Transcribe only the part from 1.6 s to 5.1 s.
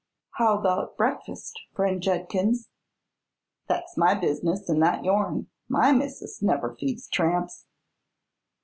friend Judkins?" "That's my business an' not